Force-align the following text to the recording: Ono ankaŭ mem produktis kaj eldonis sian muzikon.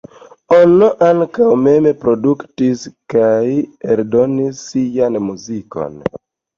Ono 0.59 0.87
ankaŭ 1.07 1.49
mem 1.65 1.91
produktis 2.07 2.87
kaj 3.17 3.45
eldonis 3.93 4.67
sian 4.67 5.25
muzikon. 5.31 6.07